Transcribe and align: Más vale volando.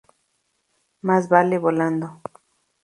Más 1.01 1.29
vale 1.29 1.59
volando. 1.59 2.21